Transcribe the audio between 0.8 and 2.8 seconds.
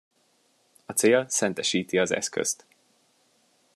A cél szentesíti az eszközt.